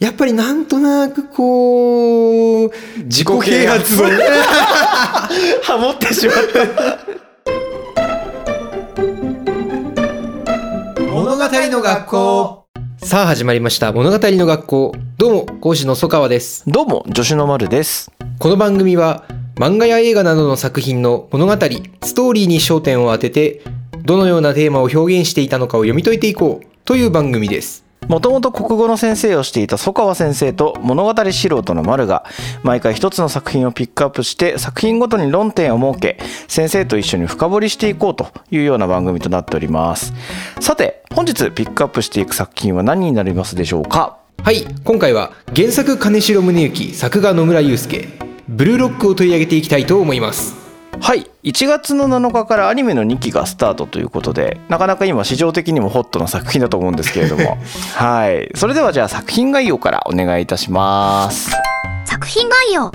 [0.00, 2.70] やっぱりなんとなくこう、
[3.04, 4.06] 自己啓発を。
[5.62, 6.36] ハモってしまっ
[10.96, 11.04] た。
[11.04, 12.64] 物語の学校。
[12.96, 13.92] さあ始まりました。
[13.92, 14.92] 物語の学校。
[15.18, 16.64] どうも、講師の曽川です。
[16.66, 18.10] どうも、女子の丸です。
[18.38, 19.24] この番組は
[19.56, 23.60] 漫画や映画などの作品の物語、ストーリーに焦点を当てて、
[24.02, 27.89] どのようなテーマを表現していたのかを読み解いていこうという番組です。
[28.08, 32.24] もともと国語の先生をしていた曽川先生と物語素人の丸が
[32.62, 36.18] 毎回一つの作品をピックアップして作品ごとに論点を設け
[36.48, 40.12] 先生と一緒に深掘りしていこうというような番組となっております
[40.60, 44.18] さて本日ピックアップしていく作品は何になりますでしょうか？
[44.42, 48.08] はい、今回は原作金城宗之、作画野村祐介、
[48.48, 50.69] ブルーロックを取り上げていきたいと思います。
[51.00, 51.30] はい。
[51.44, 57.58] 1月の7日からアニメの2期がスタートということでなかなか今市場的にもホットな作品だと思うんですけれども。
[57.96, 58.50] はい。
[58.54, 61.50] それではじゃあ作品概要からお願いいたします。
[62.04, 62.92] 作品概要。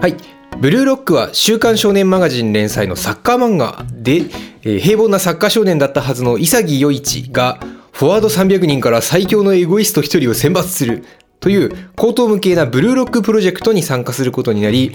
[0.00, 0.16] はい。
[0.58, 4.24] ブルーロックは週刊少年マガジン連載のサッカー漫画で、
[4.62, 7.58] えー平凡なサッカー少年だったはずの潔与一が
[7.92, 11.04] フォワード300人から最強のエゴイスト1人を選抜する
[11.40, 14.92] という高等無形なブルーロックプロジェクトに参加することになり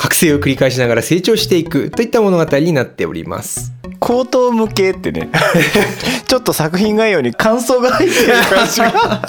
[0.00, 3.70] 覚醒を繰り返しながら成長していくといった物語になっております。
[4.00, 5.28] 口頭無形ってね
[6.26, 9.20] ちょっと作品概要に感想が入ってる感じが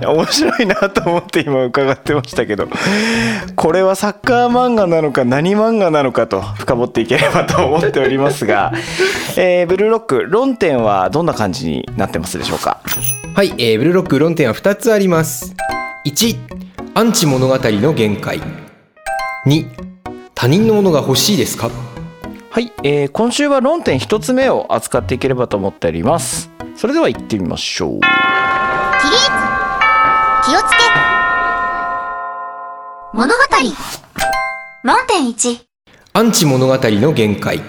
[0.14, 2.68] 面白いなと思って今伺ってましたけど
[3.54, 8.72] これはサッカー漫画なのか何漫画なのかと深掘っていければと思っておりますが、
[9.36, 12.78] えーブルーロック論点はどんな感じになってますでしょうか？
[13.34, 15.54] はい、えーブルーロック論点は2つあります。
[16.06, 16.36] 1、
[16.94, 18.40] アンチ物語の限界。
[19.46, 19.64] 2、
[20.34, 21.70] 他人のものが欲しいですか？
[22.50, 26.50] はい、えー今週は論点一つ目を扱っていければと思っております。
[26.76, 28.00] それでは行ってみましょう。
[28.00, 28.10] 起立。
[30.50, 30.76] 気をつけ。
[33.14, 33.34] 物語。
[34.82, 35.60] 論点1
[36.12, 37.60] アンチ物語の限界。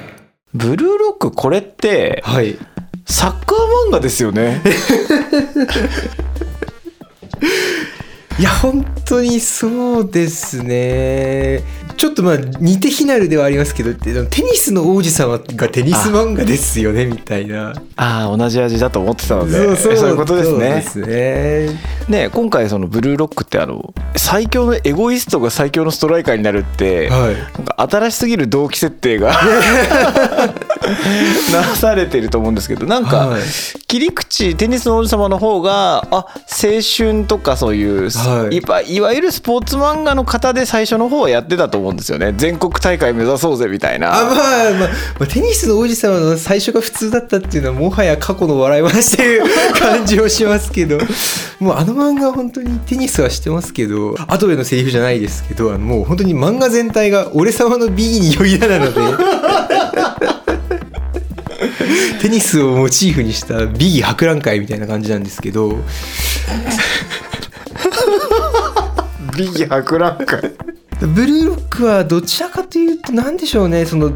[0.53, 2.57] ブルーロックこれってはい。
[3.05, 4.61] サッカー漫画ですよね
[8.39, 11.63] いや、本当にそうですね。
[11.97, 14.11] ちょっとまあ似て非なるではありますけど、テ
[14.43, 17.73] ニスの王子様がテニス漫画ですよね、みたいな。
[17.95, 20.43] ああ同じ味だと思ってたのでそういうことで
[20.83, 21.79] すねね。
[22.07, 27.35] ね今回そのブルーロックってあの最強のエゴイストが最強のストライカーになるって、はい。
[27.35, 29.33] なんか新しすぎる動機設定が
[31.51, 33.41] なされてると思うんですけどなんか、はい。
[33.87, 38.57] 切り口テニスの王子様の方があ青春とかそういう、はい。
[38.57, 42.33] いわいわゆるスポーツ漫画の方で最初の方はやってたと思うんですよね。
[42.37, 44.19] 全国大会目指そうぜみたいな。
[44.19, 44.87] あまあ、まあ、ま
[45.21, 49.43] あ、テニスの王子様の最初が普通だったっていうのはもはや過去の笑い話という
[49.73, 50.97] 感じをしますけど。
[51.59, 58.99] もうあの漫画は本当にテニスはしてますけど後でのセリフじゃないですけどもう本当に漫画全体が俺様の美意によりななので
[62.21, 65.77] テニスをモチーフにした美意博覧会みたいな感じなんですけど。
[69.35, 70.53] 美義博覧会？
[70.99, 73.85] ブルーロックはどちらかというと何でしょうね。
[73.85, 74.11] その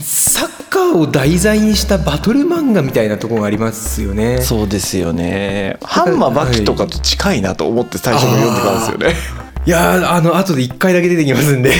[0.00, 4.40] サッカーを題材にしたバトル漫画みたいなところがありますよね。
[4.40, 5.76] そうですよね。
[5.82, 9.38] ハンマーバキとかと近いなと思って最初に読んでたんですよね。
[9.66, 11.72] いやーあの後で1回だけ出てきますんで。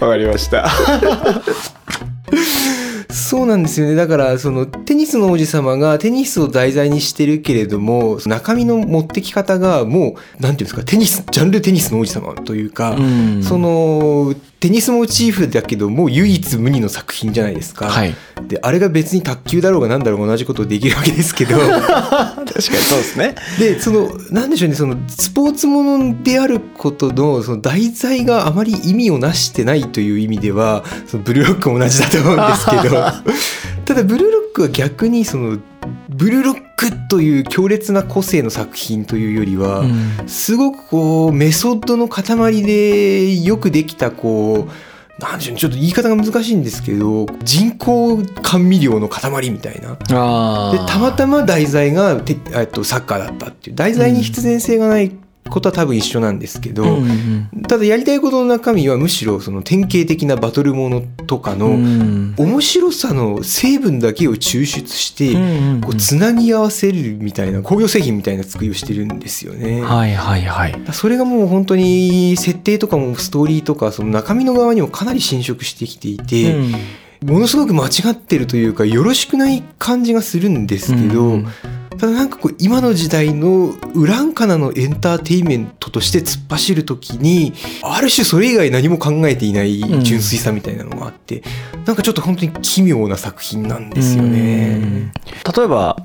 [0.00, 0.70] わかりました
[3.24, 3.94] そうなんですよね。
[3.94, 13.42] だからそのテニスの王子様がテニスを題材にしてるけれども中身の持ってき方がもうなんていうんですかテニスジャンルテニスの王子様というか、うん。
[13.42, 18.14] そのテニスモチーフだけどもう唯一無二の作品じゃないですか、はい。
[18.48, 21.58] であれが別に卓球だろうが何だろうが同じことできるわけですけど。
[21.60, 23.34] 確かにそうですね。
[23.58, 33.04] でそのなんでしょうねそのスポーツものであることのその題材があまり意味をなしてないという意味ではそのブルーロックも同じだと思うんですけど。
[33.84, 35.58] ただブルーロックは逆にその
[36.14, 39.84] ブルーロックという強烈な個性の作品というよりは、
[40.28, 49.96] すごくこうメソッドの塊でよくできたこうなんでしょうねちょっと言い方が難しいんですけど人工甘味料の塊みたいな。
[50.10, 53.76] あでたまたま題材がてえっとサッカーだったっていう。
[53.76, 55.12] 題材に必然性がない
[55.50, 62.34] ことは多分一緒なんですけど、うんうんただやりたいことの中身はむしろその典型的なバトルものとかのうん。
[62.36, 69.82] 面白さの成分だけを抽出して、うんうんこうつなぎ合わせるみたいな工業製品みたいな作りをしてるんですよね。
[69.82, 70.74] はいはいはい。
[70.92, 76.54] それがもう本当に設定とかもストーリーとかその中身の側にもかなり侵食してきていて、
[77.24, 81.50] ものすごく間違ってるというかよろしくない感じがするんですけど、うんた
[82.04, 91.42] ただなんかこう今の時代のウランカナのエンターテインメントとして突っ走る時にある種それ以外何も考えていない純粋さみたいなのがあって、
[91.86, 95.12] なんかちょっと本当に奇妙な作品なんですよね。
[95.56, 95.96] 例えば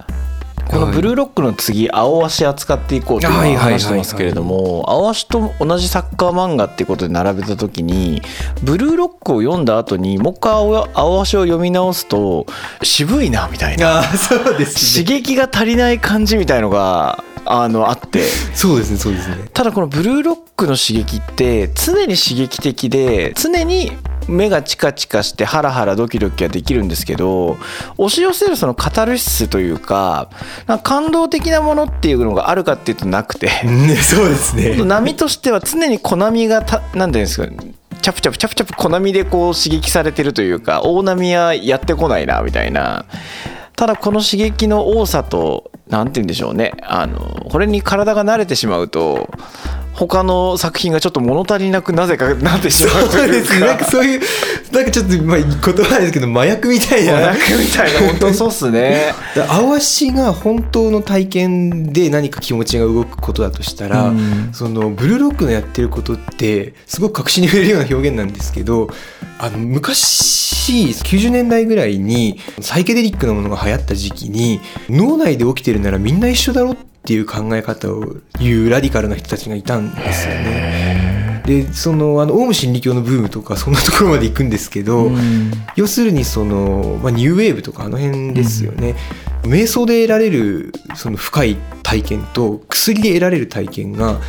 [0.69, 3.73] この「ブルーロック」の次「青足」扱っていこうとはいはいはいはい。
[3.73, 8.21] 話してますけれども青足と同じサッカー漫画っていうことで並べた時に
[8.61, 12.45] 「ブルーロック」を読んだ後にもう一回青青足を読み直すと
[12.83, 14.03] 渋いなみたいな。
[14.03, 18.21] そうです刺激が足りない感じみたいのがあのあって。
[18.53, 19.35] そうですねそうですね。
[19.53, 23.91] ただこのブルーロックの刺激って常に刺激的で常に
[24.29, 27.57] 目がチカチカしてハラハラドキドキはできるんですけど
[27.97, 30.29] 押し寄せるそのカタルシスというか
[30.83, 33.47] 感動的なものっていうのがあるかっていうとなくて。
[33.63, 34.75] ねそうですね。
[34.85, 37.47] 波としては常にコナミがたなんていうんですか
[38.01, 43.05] チャプチャプチャプチャプコナミでこう刺激されてるというか大波はやってこないなみたいな。
[43.75, 46.73] ただこの刺激の多さと何て言うんでしょうね。
[46.81, 49.29] あのこれに体が慣れてしまうと
[50.07, 53.67] 他の作品がちょっと物足りなくなぜかなってしまうというそうですね。
[53.67, 54.21] なんかかそういう
[54.71, 57.31] なんかちょっとまあ言葉ですけど麻薬みたいな。
[57.31, 68.89] 麻薬みたいな本当そうっすね だから青足が本当の体験で何か気持ちが動くことだとしたら、うんそのブルーロックのやってることってすごく確信に触れるような表現なんですけど
[69.37, 74.59] あの昔90年代ぐらいにサイケデリックなものが流行った時期に
[74.89, 81.41] 脳内で起きてるならみんな一緒だろっていう考え方を言うラディカルな人たちがいたんですよね。
[81.45, 85.51] でそのあのオウム真理教のブームとかそんなところまで行くんですけど、うん。
[85.75, 88.95] 要するにその、まあ、ニューウェーブとかあの辺ですよね、
[89.43, 94.19] 瞑想で得られるその深い体験と薬で得られる体験が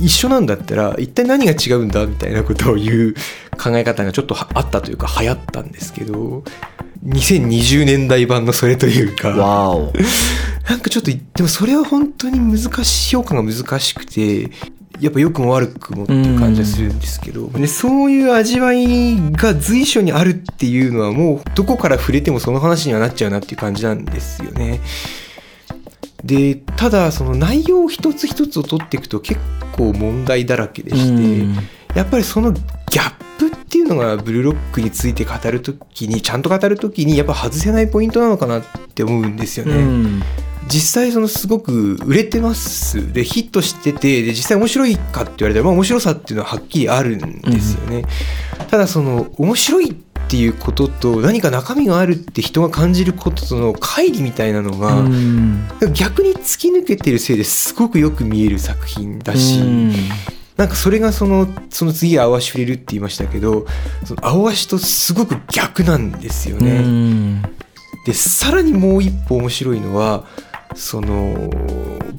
[0.00, 3.14] 一緒なんだったら一体何が違うんだみたいなことを言う
[3.60, 6.44] 考え方がちょっとはあったというか流行ったんですけど
[7.04, 9.76] 2020年代版のそれというか
[10.68, 14.50] なんかちょっとでもそれは本当に難しい評価が難しくて
[15.00, 24.80] やっぱ良くも悪くもっていう感じはするんですけど、でそういう味わいが随所にあるっていうのはもうどこから触れてもその話にはなっちゃうなっていう感じなんですよね。
[26.24, 29.40] でただその内容一つ一つを取っていくと結
[29.72, 31.56] 構問題だらけでして、うん
[31.94, 38.62] やっぱりそのギャップっていうのがブルーロックについて語るときにちゃんと語るときにやっぱ外せないポイントなのかなっ
[38.94, 39.72] て思うんですよね。
[39.72, 40.22] うん
[40.68, 43.12] 実際そのすごく売れてます。
[43.12, 48.04] でヒットしててで実際面白いかって言われたら、まあ、面白さっていうのははっきりあるんですよね。
[48.70, 55.66] ただその面白いっていうことと何か中身があるって人が感じることとの乖離みたいなのが、うん。
[55.94, 59.92] 逆に突き抜けてるせいですごくよく見える作品だし、うん。
[60.58, 63.64] なんかそれがそのその次青足触れるって言いましたけど
[64.04, 66.72] その青足とすごく逆なんですよね。
[66.72, 67.42] うん。
[68.04, 70.26] でさらにもう一歩面白いのは
[70.74, 71.50] その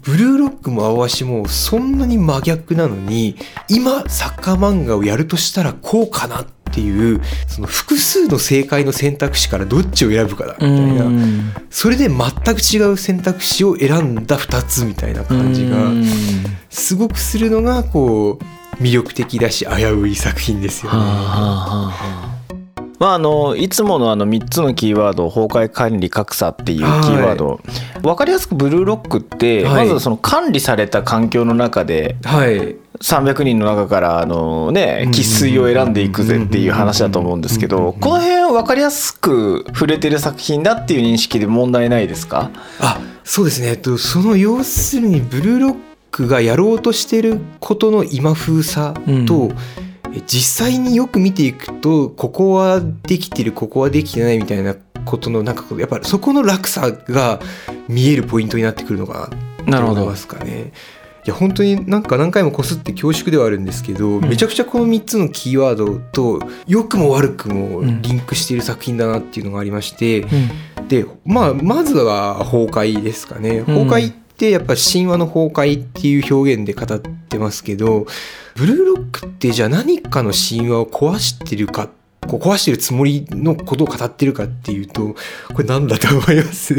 [0.02, 3.36] ブルーロックも青足もそんなに真逆なのに
[3.70, 11.52] 今サッカー漫画をやるとしたらこうかなっていうその複数の正解の選択肢からどっちを選ぶかだみたいな、うん。
[11.70, 12.20] それで全
[12.56, 16.06] く違う選択肢を選んだ2つみたいな感じがうん。
[16.70, 20.98] すごくするのがこう魅力的だし危うい作品ですよね。
[20.98, 22.39] はあはあはあはあ
[23.00, 27.62] まああのいつものあの3つのキーワード崩壊管理格差っていうキーワード、
[28.02, 29.88] 分かりやすくブルーロックって、はい。
[29.88, 32.76] まずその管理された環境の中ではい。
[33.02, 42.52] 300人の中からあのね生粋を選んでいくぜっていう話だと思うんですけどこの辺分かりやすく触れてる作品だっていう認識で問題ないですか？
[42.82, 43.70] あそうですね。
[43.70, 45.76] えっとその要するにブルーロッ
[46.12, 49.52] クがやろうとしてることの今風さと、うん。
[49.52, 49.89] え
[50.28, 54.76] 実際によく見ていくとここはできてるここはできてないみたいな
[55.06, 57.40] ことのなんかやっぱりそこの落差が
[57.88, 59.30] 見えるポイントになってくるのか
[59.66, 59.96] ななるほど。
[59.96, 60.72] と思いますかね。
[61.26, 64.22] いや本当になんか何回もこすって恐縮ではあるんですけど、ん。
[64.22, 70.26] めちゃくちゃこの3つのキーワードと良くも悪くもリンクしている作品だなっていうのがありまして、
[70.88, 73.60] で、まあ、まずは崩壊ですかね。
[73.62, 78.08] 崩壊ってやっぱ神話の崩壊っていう表現で語ってますけど、
[78.56, 81.90] ブルーロックってじゃあ何かの神話を壊してるか、
[82.28, 85.16] こう壊してるつもりのことを語ってるかっていうと、
[85.54, 86.74] これなんだと思います？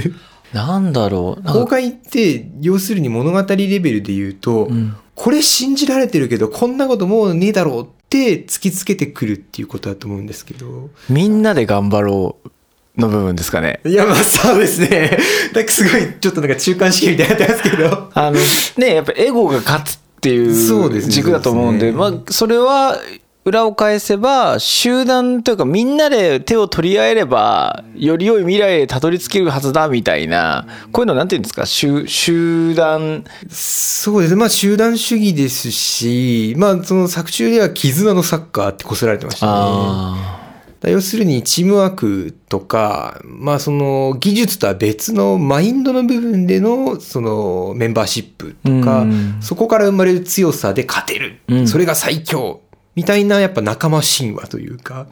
[0.52, 1.42] なんだろう。
[1.44, 4.96] 崩壊って要するに物語レベルで言うと、うん。
[5.14, 10.88] これ信じられてるけどこんなこともうねえだろうって突きつけてくるっていうことだと思うんですけど。
[11.10, 12.50] みんなで頑張ろう
[13.00, 13.80] の部分ですかね。
[13.84, 15.18] いやまあそうですね。
[15.54, 18.10] なんかすごいちょっとなんか中間試験みたいになってますけど。
[18.14, 18.38] あの
[18.78, 21.98] ねやっぱエゴが勝つっていそう軸だと思うんでですね。
[21.98, 22.98] まあそれは
[23.46, 31.64] 裏を返せば集団というかみんなで手を取り合えればより良い未来へたどり着けるはずだみたいなこういうのなんていうんですか？
[31.64, 33.24] 集集団。
[33.50, 34.40] そうですね。
[34.40, 40.39] まあ集団主義ですしまあその作中では絆のサッカーってこすられてましたね
[40.88, 51.54] 要するにチームワークとか、まあその技術とは別のマインドの部分でのそのメンバーシップとかうん、そこから生まれる強さで勝てるう。
[51.62, 52.62] んそれが最強。
[52.94, 55.06] みたいなやっぱ仲間神話というか、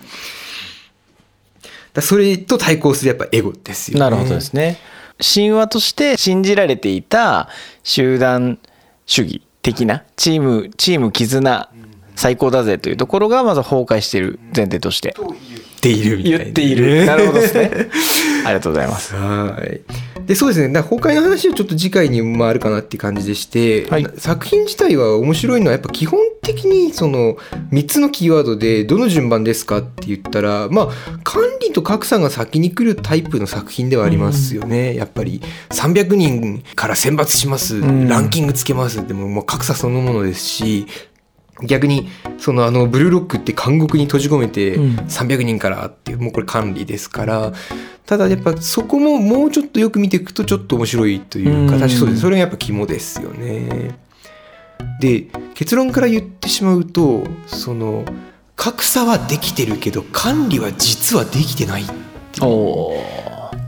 [1.92, 4.00] だそれと対抗するやっぱエゴですよね。
[4.00, 4.78] なるほどですね
[5.20, 7.48] 神話として信じられていた
[7.82, 8.58] 集団
[9.06, 11.70] 主義的なチームチーム絆
[12.18, 15.14] 最高だぜというところがまず崩壊している前提として。
[15.16, 15.30] 言っ
[15.80, 16.38] ているみたいな。
[16.38, 17.06] 言っている。
[17.06, 17.70] なるほどですね。
[18.44, 19.14] ありがとうございます。
[19.14, 19.80] はい。
[20.26, 20.72] で、そうですね。
[20.72, 24.06] だ崩壊の話はちょっと次回にもあるかなって感じでして、はい。
[24.16, 27.37] 作品自体は面白いのはやっぱ基本的にその
[27.70, 34.96] 3つのキーワードでどの順番ですかって言ったら、まあ管理と格差が先に来るタイプの作品ではありますよね。
[34.96, 38.08] やっぱり300人から選抜します、ん。
[38.08, 39.06] ランキングつけます。
[39.06, 40.87] でももう格差そのものですし、
[41.62, 44.96] 逆にそのあのブルーロックって監獄に閉じ込めてうん。
[44.96, 47.52] 300人からっていうもうこれ管理ですから
[48.06, 51.80] ただやっぱそこももうちょっとよく見ていくとちょっと面白いというかうん。
[51.80, 52.20] 確かにそうです。
[52.22, 53.98] それがやっぱ肝ですよね。
[55.00, 58.04] で結論から言ってしまうとその
[58.54, 61.84] 格差はできてるけど管理は実はできてない
[62.40, 63.04] おお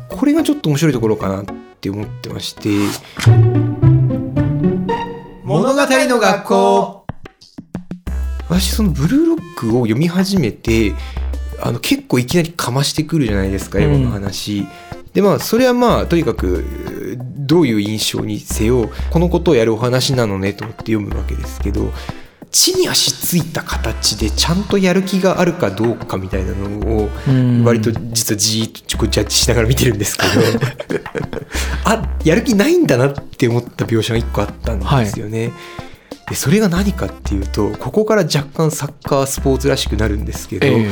[0.08, 1.44] これがちょっと面白いところかなっ
[1.80, 2.70] て思ってまして。
[5.50, 6.99] 物語の学校
[8.50, 10.94] 私そのブルーロックを読み始めて
[11.62, 14.04] あの結構いきなりかましてくるじゃないですかうん。
[14.04, 14.66] の話、
[15.14, 21.92] でまあそれはまあとにかくどういう印象にせよこのことをやるお話なのねと思って読むわけですけど
[22.50, 27.64] 地に足ついた形でちゃんとやる気があるかどうかみたいなのをうん。
[27.64, 31.00] 割と実はじーっとちょこちゃしながら見てるんですけど
[31.84, 35.52] あやる気ないんだなって思った描写が一個あったんですよね。
[36.30, 40.88] でそれが何かっていうとここから若干サッカースポーツらしくなるんですけど、ええ。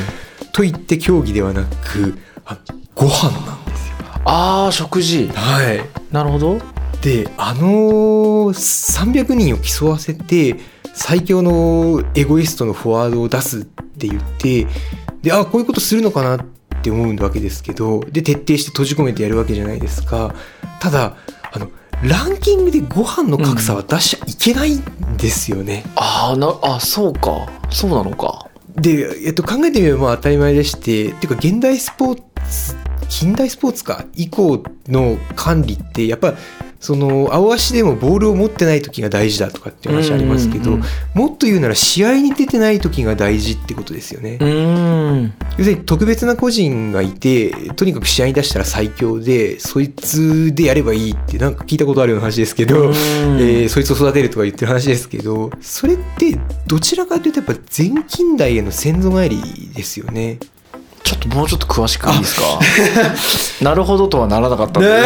[0.52, 2.59] と言って競技ではなくあ
[2.95, 3.97] ご飯なんですよ。
[4.25, 5.28] ああ食事。
[5.28, 5.80] はい、
[6.12, 6.59] なるほど。
[7.00, 10.57] であの300人を競わせて
[10.95, 14.66] 最強のエゴイストのフォワードを出すって言って
[15.23, 16.47] であこういうことするのかなっ
[16.83, 20.35] て思うわけですけどで徹底して閉じ込めてやるわけじゃないですか。
[20.80, 21.16] ただ
[21.52, 21.71] あの
[22.02, 27.49] ランキングでご飯の格差は出しちゃいけないんですよね、ああなあそうか。
[27.71, 28.49] そうなのか。
[28.76, 32.76] で、えっと、考えてみればまあ当たり前でしてっていうか現代スポーツ
[33.09, 36.35] 近代スポーツか以降の管理ってやっぱ
[36.81, 44.39] その青足でもボールを持ってない時が大事だとかっていう話ありますけど、うんうんうんもっと言うなら試合に出てない時が大事ってことですよね。
[44.41, 59.39] うん要するに特別な個人がいてとにかく試合に出したら最強でそいつでやればいいってなんか聞いたことあるような話ですけど、うんえーそいつを育てるとか言ってる話ですけどそれってどちらかというとやっぱ前近代への先祖返り
[59.75, 60.39] ですよね。
[61.09, 62.43] ちょっともうちょっと詳しくいいですか？
[63.65, 64.91] なるほどとはならなかったんで、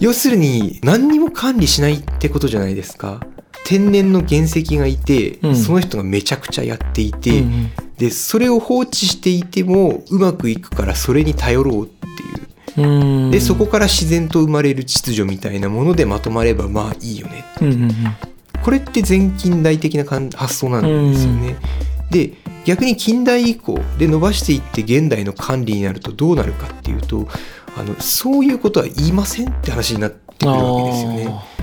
[0.00, 3.20] 要するに何にも管理しないってことじゃないですか。
[3.64, 5.56] 天然の原石がいて、うん。
[5.56, 7.70] その人がめちゃくちゃやっていて、うんうん。
[7.98, 12.88] でそれを放置していてもうまくいくからそれに頼ろうっていう。
[12.88, 13.30] うん。
[13.30, 17.92] でそこから自然と生まれる秩序みたいなものでまとまればまあいいよねうんうんうん。
[18.62, 21.56] これって前近代的な感発想なんですよね。
[22.10, 22.32] で
[22.64, 27.28] 逆に近代以降で伸ばしていって現代の管理になるとどうなるかっていうと
[27.76, 31.58] あのそういうことは言いませんって話になってくるわけですよね。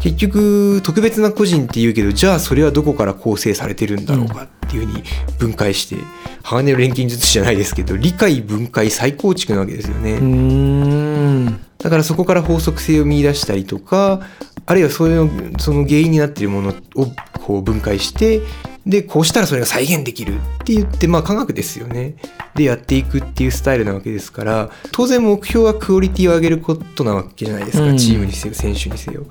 [0.00, 5.04] 結局特別な個人って言うけどじゃあそれはどこから構成されてるんだろうかっていうふうに
[5.38, 5.96] 分解して
[6.42, 11.58] 鋼の錬金術師じゃないですけど理解分解再構築なわけですよね。
[11.78, 14.20] だからそこから法則性を見出したりとか
[14.66, 15.28] あるいはそれの
[15.58, 17.06] その原因になっているものを
[17.44, 18.40] こう分解して
[18.86, 22.14] でこうしたらそれが再現できるって言ってまあ科学ですよね。
[22.54, 27.98] でやっていくっていうスタイルなわけですから当然目標はクオリティを上げることなわけじゃないですか、うん。
[27.98, 29.26] チームにせよ選手にせよ。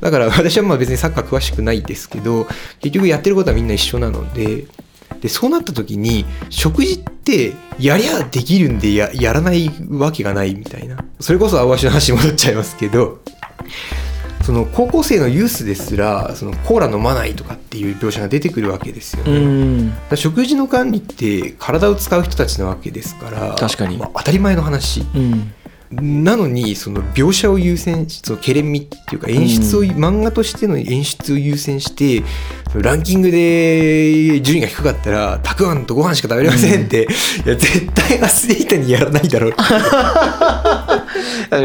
[0.00, 2.46] だから私はまあ別にサッカー詳しくないですけど
[2.80, 4.66] 結局やってることはみんな一緒なので
[5.20, 10.98] でそうなった時に食事ってやりゃできるんでややらないわけがないみたいな。
[11.20, 13.20] それこそ青足の話に戻っちゃいますけど
[14.46, 19.92] その高校生のユースですらそのコーラ飲まないとかっていう描写が出てくるわけですようね。
[20.14, 23.96] 食事の管理って体を使う人たちなわけですから確かに。
[23.96, 25.00] まあ当たり前の話。
[25.16, 25.52] うん。
[25.90, 32.24] なのにその描写を優先しそのケレン味っていうか演出を、漫画としての演出を優先して
[32.74, 39.52] ランキングで順位が低かったらたくあんとご飯しか食べれませんって、いや絶対アスリートにやらないだろう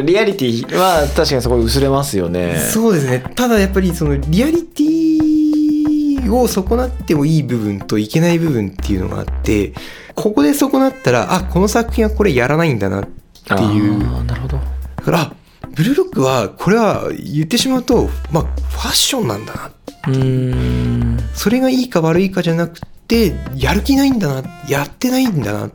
[0.03, 2.57] リアリティは確かにそこ薄れますよね。
[2.57, 3.23] そうですね。
[3.35, 9.73] ただやっぱりそのリアリティを損なってもいい部分といけない部分っていうのがあって
[10.15, 14.25] ここで損なったらあこの作品はこれやらないんだなっていう。
[14.25, 14.57] なるほど。
[14.97, 15.33] だからあ
[15.75, 19.71] ブルーロックはこれは言ってしまうとまあファッションなんだな。
[20.07, 21.19] うーん。
[21.33, 25.71] それがいいか悪いかじゃなくてやる気ないんだなやってないんだなっ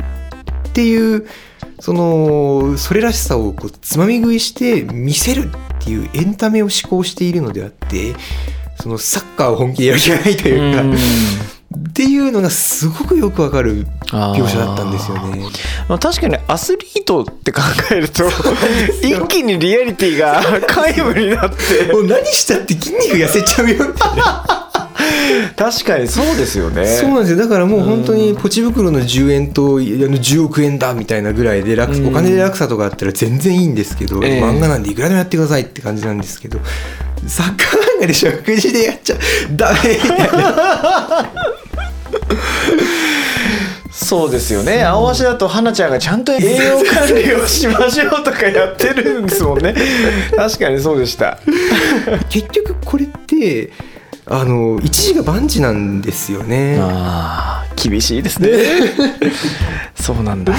[0.72, 1.26] ていう
[1.80, 8.14] そのそれらしさをこうつまみ食いして見せるっていうエンタメを思考しているのであって
[8.80, 10.94] そのサッカーを本気でやる気がないというか、うん
[11.76, 15.46] っていうのがすごくよくわかる描写だったんですよね。
[15.88, 18.24] まあ、確かにアスリートって考えると
[19.02, 24.65] 一気にリアリティが 皆無になってもう何したって筋肉痩せちゃうよみたいな。
[25.56, 26.86] 確かにそうですよね。
[26.86, 27.38] そうなんですよ。
[27.38, 32.08] だからもう本当にポチ袋の10円とあの10億円だみたいなぐらいで落うん。
[32.08, 34.40] お金で落差とかあったら全然いいんですけど、ええ。
[34.42, 36.58] 漫画なんでいくらでもやってくださいって感じなんですけど
[37.26, 39.16] サッカー漫画で食事でやっちゃ
[39.52, 41.30] ダメみたいな
[43.96, 44.84] そうですよね。
[44.84, 49.74] 青足だと花ちゃんがちゃんと栄養管理をしましょうとかやってるんですもんね。
[50.36, 51.38] 確かにそうでした。
[52.28, 53.70] 結局これって
[54.28, 56.78] あの一時が万事なんですよね。
[56.80, 58.50] あー厳しいですね。
[59.94, 60.52] そうなんだ。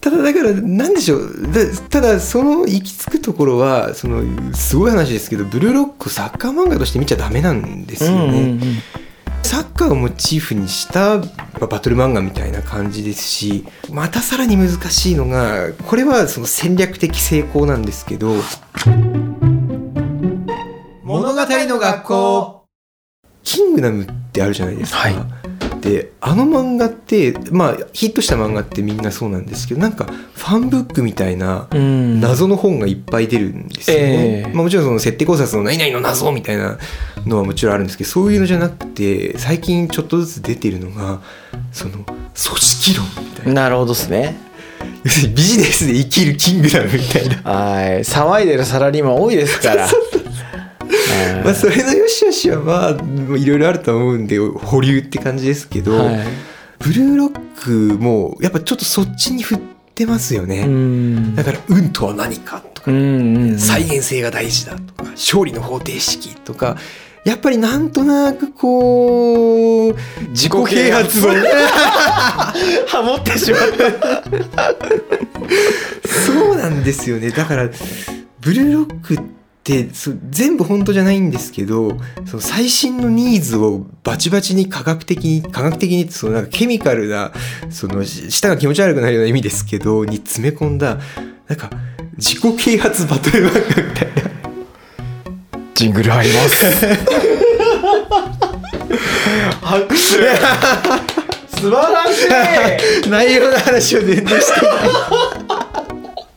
[0.00, 1.48] ただだからなんでしょう。
[1.52, 4.22] だただその行き着くところはその
[4.54, 8.58] すごい話ですけどブルーロックサッカー漫画として見ちゃダメなんですよね、
[9.42, 11.24] サッカーをモチーフにしたま
[11.62, 18.36] あバトル漫画みたいな感じですしまたさらに難しいのがこれはその戦略的成功なんですけど
[21.02, 22.59] 物語の学校
[23.50, 24.98] キングダムってあるじゃないですか。
[24.98, 25.14] はい。
[25.80, 32.20] であの漫画ってまあヒットした漫画ってみんなそうなんですけどなんかファンブックみたいなうん。
[32.20, 34.02] 謎の本がいっぱい出るんですよね。
[34.04, 34.52] ええ。
[34.52, 36.78] まあ、もちろんその設定考察の何々の謎みたいな
[37.26, 41.20] のはもちろんあるんですけどそういうのじゃなくて最近ちょっとずつ出てるのが
[41.72, 43.52] その組織論みたいな。
[43.62, 44.36] なるほどですね。
[45.02, 47.36] 要するにビジネスで生きるキングダムみたいな。
[47.50, 47.98] はい。
[48.00, 49.86] 騒いでるサラリーマン多いですから。
[49.86, 50.10] は い
[51.44, 56.18] まあ、それの良し悪しはまあいろいろあると思うんで保留って感じですけど、はい。
[56.80, 59.58] ブルーロックもやっぱちょっとそっちに振っ
[59.94, 60.64] てますよね。
[60.66, 61.34] うん。
[61.34, 62.90] だから運とは何かとか
[63.58, 66.78] 再現性が大事だとか勝利の方程式とか
[67.24, 69.94] やっぱりなんとなくこう
[70.30, 71.30] 自己啓発を
[72.86, 74.70] ハモってしまった
[76.08, 77.30] そうなんですよね。
[77.30, 77.68] だから
[78.40, 79.39] ブルーロックって
[79.92, 81.96] そう全部本当じゃないんですけど
[82.26, 87.30] その最新のニーズをバチバチに科学的に科学的にそのなんかケミカルな
[87.70, 90.98] そのし舌が気持ち悪くなるような意味ですけどに詰め込んだ
[91.46, 91.70] なんか
[92.16, 94.30] 自己啓発バトル漫画みたいな。
[95.74, 96.66] ジングル入ります。
[99.62, 104.90] 拍手素晴らしい内容の話を全然してない。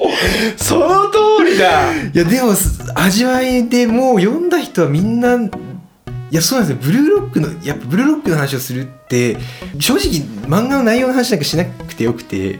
[0.55, 1.93] その通りだ。
[1.93, 2.53] いやでも
[2.95, 6.91] 味わいでもう読んだ人はみんないやそうなんですよ。
[6.91, 9.37] ブルーロックのやっぱブルーロックの話をするって
[9.79, 12.59] 正直漫画の内容の話なんかしなくてよくて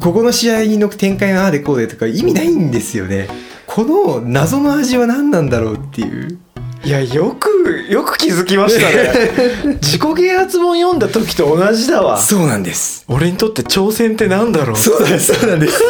[0.00, 3.28] ここの試合の展開がああでこうでとか意味ないんですよね。
[3.66, 6.38] この謎の味は何なんだろうっていう。
[6.84, 9.76] いやよくよく気づきましたね。
[9.82, 12.18] 自己啓発本読んだ時と同じだわ。
[12.18, 13.04] そうなんです。
[13.08, 14.76] 俺にとって挑戦ってなんだろう。
[14.76, 15.82] そうなんですそうなんです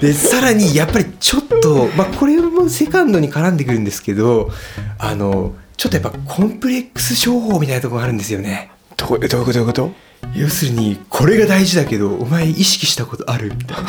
[0.00, 4.50] でさらにやっぱりちょっと、まあ、これもセカンドに絡んでくるんですけど
[4.98, 8.70] あのちょっとやっぱコンプレックス商法みたいなところがあるんですよね。
[8.96, 9.52] どこどういうこと？
[9.52, 9.92] どういうこと
[10.34, 13.52] 要するにこれが大事だけどお前意識したことある？
[13.56, 13.88] みたいな。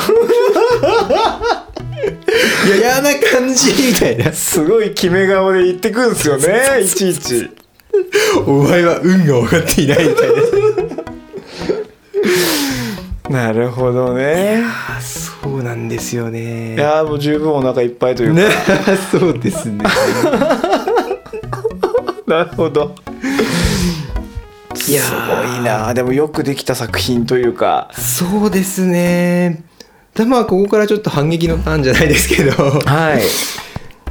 [2.67, 4.31] い や嫌な感じみたいな。
[4.33, 7.49] すごい決め顔で言ってくんですよねいちいち。
[8.45, 10.29] お前は運が分かっていないみたい
[13.29, 13.29] な。
[13.47, 14.63] なるほどね。
[14.65, 14.99] あ
[15.41, 16.75] そうなんですよね。
[16.75, 18.49] いやーもう十分お腹いっぱいというか、ね
[19.11, 19.83] そうですね。
[22.27, 22.93] なるほど。
[24.87, 27.89] いやすーごいなでもよくできた作品というか。
[27.93, 29.63] そうですね。
[30.13, 32.51] だまあここからちょっと反撃のターンじゃないですけど。
[32.51, 33.21] はい。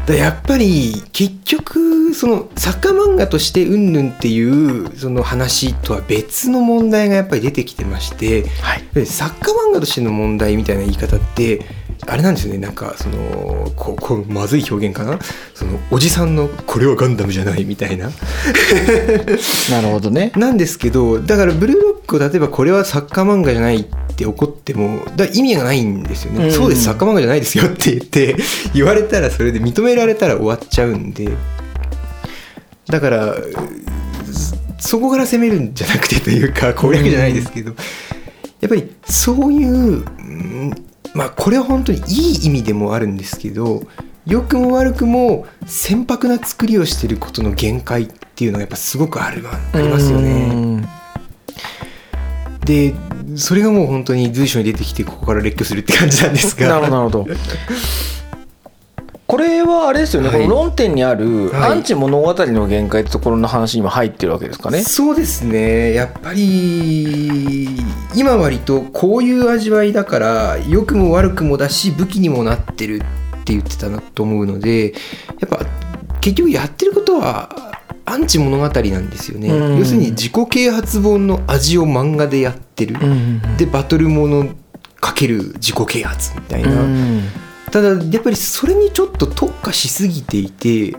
[0.07, 8.83] だやっぱり結局そのサッカー漫画としてうんぬんっていうその話とは別の問題がやっぱり出てきてましてはい。
[8.93, 11.65] でサッカー漫画としての問題みたいな言い方って
[12.09, 12.59] あれなんですよね。
[12.59, 15.21] なんかそのこうこうまずい表現かな？
[15.55, 18.11] そのおじさんのこれはガンダムじゃないみたいな。
[19.71, 20.33] なるほどね。
[20.37, 23.85] なんですけどだからブルーロックを例えばこれはサッカー漫画じゃないっ
[24.17, 26.51] て怒ってもだ意味がないんですよね、うん。
[26.53, 26.83] そうです。
[26.83, 28.37] サッカー漫画じゃないですよって言って
[28.75, 31.29] 言われたらそれで認められたら終わっちゃうんで
[32.89, 33.35] だから
[34.33, 37.75] そそこから攻めるんじゃなくてというか攻略じゃないですけど、
[38.61, 40.75] やっぱりそういう、うん
[41.15, 43.83] まあこれは本当にいい意味でもあるんですけど
[44.27, 50.51] 良くも悪くも船舶な作りをしてることの限界っていうのがやっぱすごくあるありますよね。
[50.53, 50.89] うん。
[52.65, 52.95] で
[53.37, 56.81] それがもう本当に随所に出てきてここから列挙するって感じなんですが。
[56.81, 57.27] なるほど
[59.29, 60.43] これはあれですよね、はい。
[60.43, 61.73] この論点にあるはい。
[61.73, 64.81] アンチ物語の限界ってところの話にも入ってるわけですかね。
[64.81, 65.93] そうですね。
[65.93, 67.69] やっぱり
[68.15, 72.99] 今割とこういう味わいだから良くも悪くもだし武器にもなってるっ
[73.45, 74.99] て言ってたなと思うのでや
[75.45, 75.61] っぱ
[76.23, 77.51] 結局やってることは
[78.07, 79.79] アンチ物語なんですよね、うん。
[79.79, 82.97] 要するに自己啓発本の味を漫画でやってる、
[83.59, 84.49] でバトルもの
[85.01, 87.25] かける自己啓発みたいな、うん
[87.79, 90.97] ただやっぱりそれにちょっと特化しすぎていて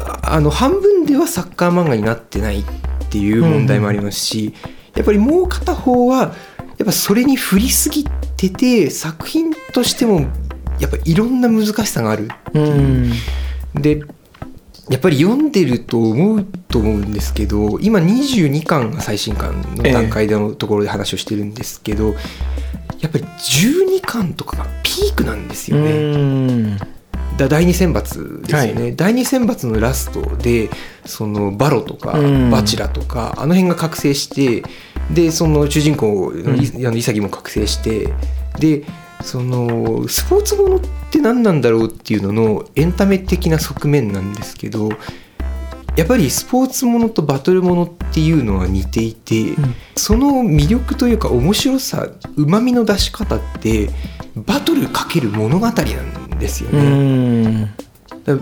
[0.00, 2.64] ああの半分ではサッカー漫画になってないっ
[3.10, 4.52] ていう問題もありますし、
[4.96, 6.34] やっぱりもう片方は
[6.78, 8.04] やっぱそれに振りすぎ
[8.36, 10.26] てて作品としても
[10.80, 12.58] やっぱいろんな難しさがあるう。
[12.58, 13.12] ん。
[13.74, 14.00] で
[14.88, 22.14] やっぱり読んでると思うと思うんですけど今22巻が最新巻の段階でのところで話をしてるんですけど、
[23.00, 25.90] やっぱり12巻とかがピークなんですよね。
[25.90, 26.78] うん。
[27.36, 30.70] だ第2選抜ですよね、第2選抜のラストで
[31.04, 32.50] そのバロとかうん。
[32.50, 34.62] バチラとか、あの辺が覚醒して
[35.12, 36.56] でその主人公の
[36.90, 38.14] 潔も覚醒して
[38.58, 38.84] で
[39.22, 40.80] そのスポーツものっ
[41.10, 44.88] て何なんだろうっていうののエンタメ的な側面なんですけど
[45.96, 49.54] やっぱりスポーツものとバトルものっていうのは似ていて、
[49.96, 52.06] その魅力というか面白さ
[52.36, 53.88] うまみの出し方って
[54.36, 57.74] バトルかける物語なんですようね。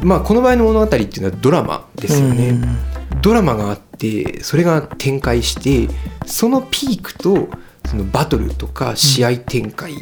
[0.02, 2.60] まあこの場合の物語っていうのはドラマですよね。
[3.22, 5.94] ドラマがあってそれが展開して
[6.26, 7.48] そのピークと
[7.86, 9.92] そのバトルとか試合展開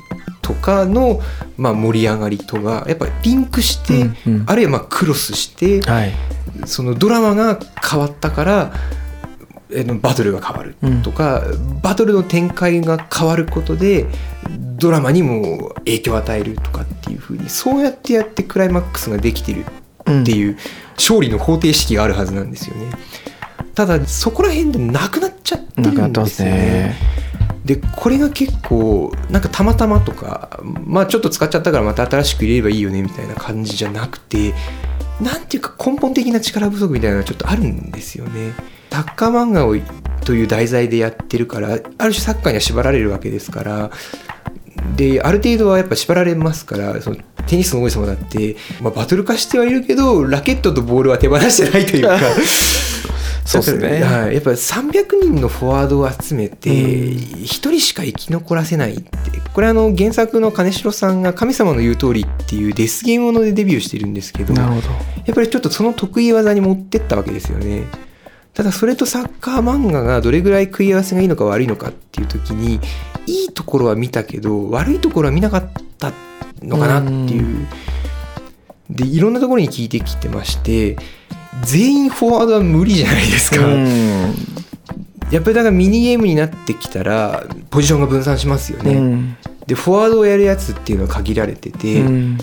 [0.41, 1.21] とかの
[1.57, 6.13] まあ盛り上がりとがやっぱりリンクして、うんうんあるいはまあクロスしてはい
[6.67, 8.73] そのドラマが変わったから
[9.71, 11.43] えーバトルが変わるとか、
[11.83, 14.07] バトルの展開が変わることで
[14.77, 19.65] ドラマにも影響を与えるとかっていう風にそうやってやってクライマックスができてる
[20.03, 20.59] っていう
[20.97, 22.93] 勝利の方程式があるはずなんですよね。
[23.75, 26.97] ただそこら辺でなくなっちゃってるんですすよねね。。
[27.65, 34.55] でこれが結構なんかたまたまとかまあちょっと使っちゃったからまた新しく入れればいいよねみたいな感じじゃなくて
[35.21, 38.53] なんていうか根本的な力不足みたいなのがちょっとあるんですよね。
[38.91, 39.75] サッカー漫画を
[40.25, 43.91] という題材でやってるからある種サッカーには縛られるわけですから
[44.97, 47.17] である程度はやっぱ縛られますからその
[47.47, 52.19] テニスの王子様だって、まあ、バトル化してはいるけどラケットとボールは手放してないというか。
[53.45, 54.03] そうですね。
[54.05, 56.77] はい、やっぱり300人のフォワードを集めてうん。
[56.77, 59.11] 1人しか生き残らせないって
[59.53, 64.89] これあの原作の金城さんが「神様の言う通り」っていうデスゲームものでデビューしてるんですけどなるほど。
[65.27, 67.83] やっぱりちょっとその得意技に持ってったわけですよね。
[68.55, 72.81] ただそれとサッカー漫画がどれぐらい食い合わせがいいのか悪いのかっていう時に
[73.27, 76.13] いいところは見たけど悪いところは見なかった
[76.63, 77.67] のかなっていう。
[78.91, 80.97] でいろんなところに聞いてきてまして
[81.63, 83.65] 全員フォワードは無理じゃないですか。
[83.65, 84.35] うん
[85.31, 88.95] やっぱりだからミニゲームになってきたらポジションが分散しますよね。
[88.95, 92.39] うんでフォワードをやるやつっていうのは限られてて、うん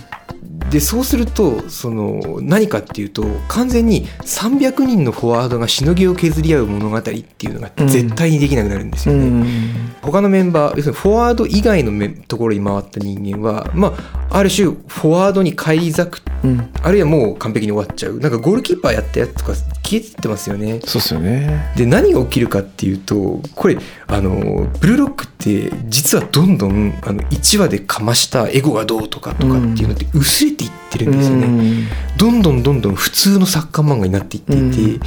[0.69, 9.25] でそうするとその何かっていうと完全に300人のフォワードがしのぎを削り合う物語っていうのが絶対にできなくなるんですうよね。
[9.25, 9.95] ん。
[10.01, 13.93] 他のメンバー要するにフォワード以外のメところに回った人間はま
[14.29, 16.69] あある種フォワードに返り咲くうん。
[16.84, 18.19] あるいはもう完璧に終わっちゃう。
[18.19, 19.53] なんかゴールキーパーやったやつとか
[19.89, 20.80] 消えてってますよね。
[20.86, 21.73] そうっすよね。
[21.75, 31.47] で何が起きるかっていうとこれあのブルーロックって実はどんどんあの1話でかましたエゴがどうとかとかっていうのって薄れていってるんですよね。
[31.47, 34.99] うんどんどんどんどん普通のサッカー漫画になっていってい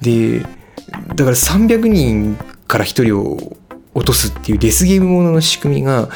[0.00, 0.40] て、で
[1.14, 3.56] だから300人から1人を
[3.94, 6.08] 落とすっていうデスゲームものの仕組みが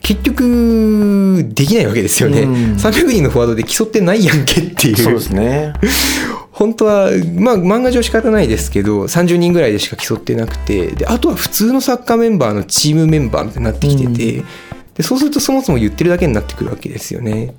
[0.00, 5.72] 結局できないわけですよね、うん300人のフォワードで競ってないやんけっていうそうですね。
[6.58, 14.44] 本当はまあ漫画上仕方ないですけど30人ぐらいでしか競ってなくてであとは普通のサッカーメンバーのチームメンバーみたいになってきてて、
[14.94, 17.54] でそうするとそもそも言ってるだけになってくるわけですよね。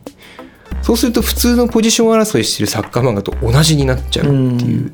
[0.81, 4.91] そうすると普通のポジション争いしてるサッカー漫画と同じになっちゃうっていう、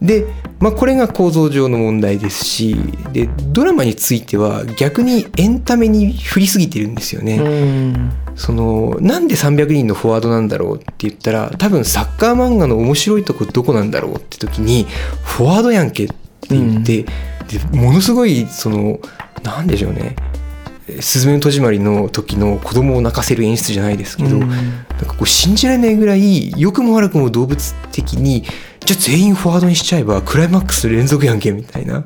[0.00, 0.24] で、
[0.60, 2.76] まあ、これが構造上の問題ですし
[3.12, 14.86] でドラマについては逆にエンタメに振りすぎてるんですよね、うんそのなんで300人のフォワードなんだろうって言ったら多分サッカー漫画の面白いとこどこなんだろうって時に
[15.24, 16.16] フォワードやんけって
[16.50, 19.00] 言って、でものすごいその
[19.42, 20.14] なんでしょうね
[21.00, 24.48] 「すずめの戸締まり」の時の子供を泣かせる演出じゃないですけど、うん。
[24.48, 28.44] なんかこう信じられないぐらい良くも悪くも動物的に
[28.84, 32.04] じゃあ全員フォワードにしちゃえばクライマックス連続やんけみたいな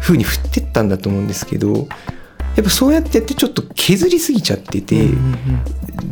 [0.00, 1.88] 風に振ってったんだと思うんですけど
[2.56, 5.08] やっぱそうやってやってちょっと削りすぎちゃってて、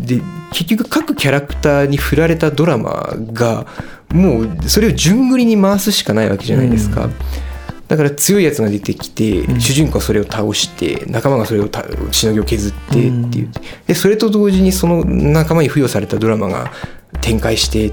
[0.04, 0.20] で
[0.52, 3.66] 結局各キャラクターに振られたドラマが
[4.12, 7.08] もうそれを順繰りに回すしかないわけじゃないですか。
[7.88, 9.60] だから強いやつが出てきて、ん。
[9.60, 13.52] 主人公はそれを倒して仲間がそれをたしのぎを削ってっていう、うん。
[13.86, 16.72] でそれと同時にその仲間に付与されたドラマが
[17.20, 17.92] 展開して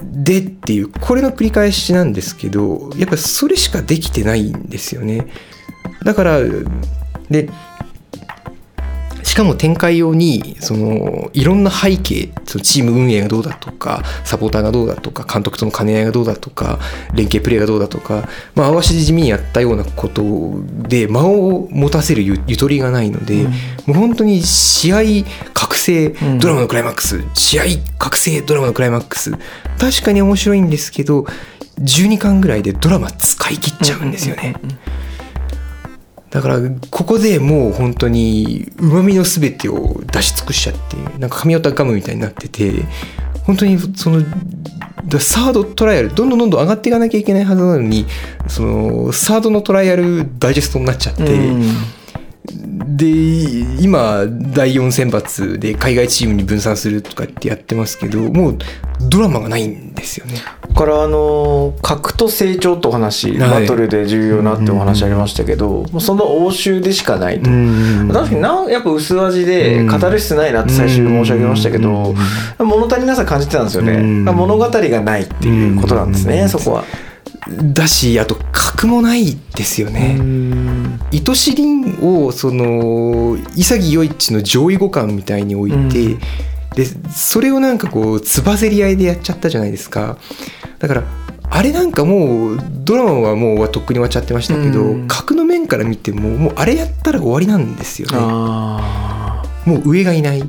[0.00, 5.26] でっていうこれの繰り返しなんですけどやっぱそれしかできてないんですよね。
[6.04, 6.38] だから
[7.32, 7.48] で
[9.32, 16.78] しかも展開用にそのいろんな背景そのチーム運営がどうだとかサポーターがどうだとか監督との兼ね合いがどうだとか
[17.14, 20.22] 連携プレーがどうだとか、まあ、合わせ地味にやったようなこと
[20.86, 23.46] で間を持たせるゆゆとりがないので、
[23.86, 24.98] もう本当に試合
[25.54, 26.38] 覚醒ん。
[26.38, 27.62] ドラマのクライマックス、試合
[27.96, 29.32] 覚醒ドラマのクライマックス
[29.78, 31.24] 確かに面白いんですけど
[31.80, 34.56] 12巻ぐらいでドラマ使い切っちゃうんですよね。
[36.32, 36.58] だから
[36.90, 42.72] ここでもう本当にうまみの全てを出し尽くしちゃってなんか噛み合ったガムみたいになってて
[43.44, 44.22] 本当にその
[45.20, 48.06] サードトライアルどんどんどんどん上がっていかなきゃいけないはずなのに
[48.48, 51.22] そのサードのトライアルダイジェストになっちゃって、
[52.44, 53.06] で
[53.80, 58.58] 今第4選抜で海外チームに分散するとかってやってますけどもう
[59.08, 60.34] ドラマがないんですよね。
[60.74, 63.62] からあの格と成長ってお話、はい。
[63.62, 67.50] バトルで重要なってお話ありましたけど、もうその応酬でしかないと。
[67.50, 68.08] ん。
[68.12, 69.86] 確かになやっぱ薄味でうん。
[69.88, 72.14] 語る必要ないなって最初申し上げましたけど
[72.58, 73.94] 物足りなさ感じてたんですよね。
[73.94, 74.24] うん。
[74.24, 76.34] 物語がないっていうことなんですうん。
[76.34, 76.84] ねそこは。
[77.50, 80.18] だしあと格もないですよね。
[81.10, 86.18] 糸師凛をその潔余一の上位互換みたいに置いて、うん。
[86.76, 90.18] でそれをなんかこうつばぜり合いでやっちゃったじゃないですか。
[90.78, 91.02] だから
[91.50, 95.08] あれなんかもうドラマはもうとっくに終わっちゃってましたけど、うん。
[95.08, 98.16] 格の面から見てももうあれやったら終わりなんですよね。
[98.18, 100.48] あもう上がいない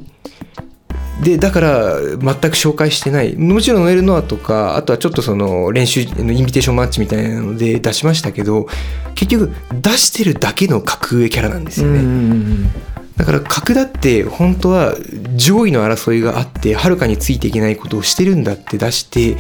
[1.22, 3.36] でだから全く紹介してない。
[3.36, 8.68] もちろんノエル・ノアとかあとはちょっとその練習のインビテーションマッチみたいなので出しましたけど
[9.16, 12.70] 結局出してるだけの格上キャラなんですよね、
[13.16, 14.96] だから格だって本当は
[15.36, 19.38] 上位の争いがあってはるかについていけないことをしてるんだって出して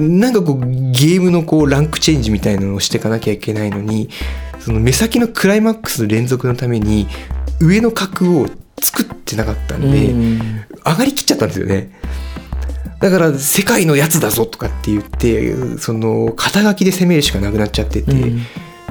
[0.00, 4.08] なんかこうゲームのこうランクチェンジみたいなのをしていかなきゃいけないのに
[4.60, 7.06] その目先のクライマックスの連続のために
[7.60, 8.46] 上の格を
[8.82, 10.12] 作ってなかったんで、
[10.84, 11.90] 上がりきっちゃったんですよね。
[13.00, 18.12] だから世界のやつだぞとかって言ってその肩書きで攻めるしかなくなっちゃってて、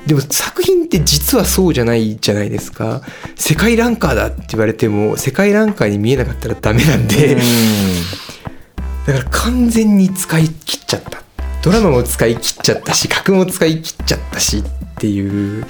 [0.06, 3.02] でも作品って実はそうじゃないじゃないですか。
[3.36, 7.36] 世界ランカーだって言われても世界ランカーに見えなかったらダメなんで、
[9.08, 11.24] だから完全に使い切っちゃった。
[11.64, 14.64] ドラマも使い切っちゃったし格も使い切っちゃったしっ
[15.00, 15.66] ていう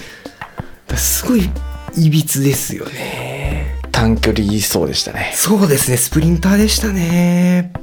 [0.97, 1.49] すごい
[1.97, 3.74] いびつですよね
[4.05, 5.31] 短距離走でしたね。
[5.33, 7.73] そうですねスプリンターでしたね。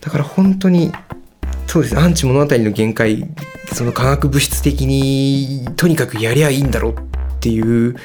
[0.00, 0.92] だから本当に
[1.66, 3.28] そうですねアンチ物語の限界
[3.72, 6.96] その化学物質的にとにかくやりゃいいんだろうっ
[7.40, 7.96] ていう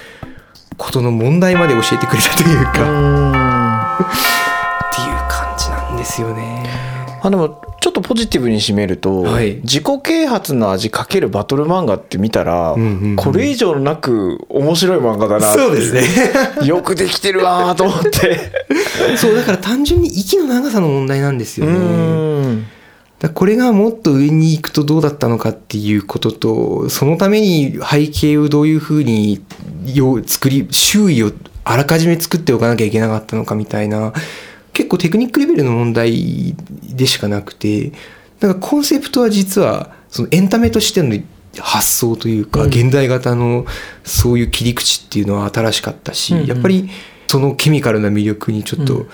[0.78, 2.72] ことの問題まで教えてくれたというか、
[4.89, 6.67] っていう感じなんですよね。
[7.22, 7.62] あでも
[8.01, 9.55] とポジティブに締めると、はい。
[9.63, 13.15] 自己啓発の味かけるバトル漫画って見たら、んうんうん。
[13.15, 16.03] これ以上なく面白い漫画だなそうですね。
[16.67, 18.51] よくできてるわーと思って。
[19.17, 21.77] そうだから単純に息の長さの問題なんですうよね。
[21.77, 22.65] ん。
[23.19, 29.43] だこれがもっと上に行くとどうだったのかっていうこととそのために背景をどういうふうに
[29.85, 31.31] よ作り周囲を
[31.65, 34.13] あらかじめ作っておかなきゃいけなかったのかみたいな
[34.73, 37.91] 結構テクニックレベルの問題でしかなくて
[38.39, 41.15] なんかコンセプトは実はそのエンタメとしての
[41.58, 43.65] 発想というか、現代型の
[44.03, 46.45] そういう切り口っていうのは新しかったし、うんうん。
[46.47, 46.89] やっぱり
[47.27, 49.08] そのケミカルな魅力にちょっと、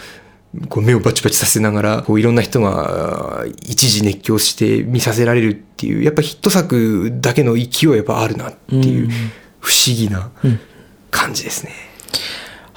[0.69, 9.11] こう目をバチバチさせながらこういろんな人が一時熱狂して見させられるっていうやっぱヒット作だけの勢いはやっぱあるなっていううん。
[9.59, 10.31] 不思議な
[11.11, 11.73] 感じですね。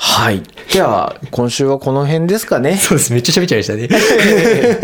[0.01, 3.13] はいじゃあ今週はこの辺ですかねそうです。
[3.13, 3.89] めっちゃ喋っちゃいましたね。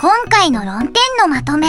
[0.00, 1.68] 今回の論点のまとめ。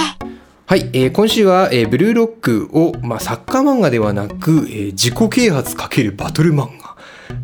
[0.65, 6.95] はい、えー今週は、えーブルーロックを、まあ、サッカー漫画ではなく、えー自己啓発×バトル漫画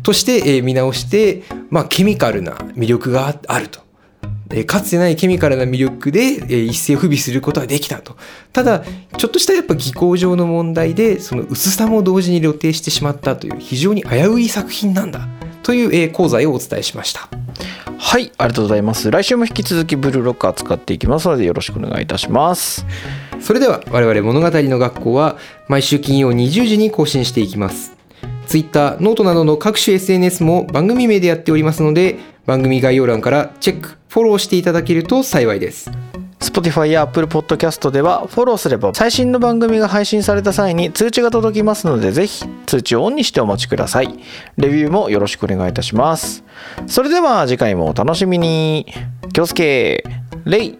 [0.02, 3.85] として、えー見直して、まあ、ケミカルな魅力がああると。
[4.50, 8.16] えーかつてないケミカルな魅力で、えー一世を不備することができたと。
[8.52, 8.84] ただ、
[9.16, 15.28] ちょっとしたやっぱ技巧上の問題で、その薄さも同時に露呈してしまったという非常に危うい作品なんだ
[15.62, 17.28] という、えー講座をお伝えしました。
[17.98, 22.84] はいありがとうございます来週も引き続きブルーロック扱っていきますのでよろしくお願いいたします
[23.40, 27.96] それでは我々物語の学校は毎週金曜20時に更新していきます。
[28.46, 35.90] Twitter、ノートなどの各種 SNS も番組名でやっておりますので番組概要欄からチェック、フォローしていただけると幸いです。
[36.40, 44.18] Spotify や Apple Podcast ではフォローすれば最新の番組が配信された際に通知が届きますのでぜひ通知をオンにしてお待ちください。
[44.56, 46.44] レビューもよろしくお願いいたします。
[46.86, 48.86] それでは次回もお楽しみに。
[49.34, 50.02] 気をつけ
[50.46, 50.78] レイ。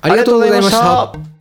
[0.00, 1.31] ありがとうございました